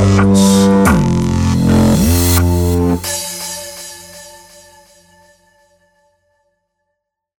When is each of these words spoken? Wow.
Wow. 0.00 0.59